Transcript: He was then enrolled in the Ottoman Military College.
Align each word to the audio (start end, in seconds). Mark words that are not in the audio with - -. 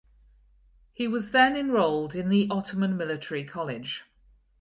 He 0.93 1.07
was 1.07 1.29
then 1.29 1.55
enrolled 1.55 2.15
in 2.15 2.29
the 2.29 2.47
Ottoman 2.49 2.97
Military 2.97 3.43
College. 3.43 4.03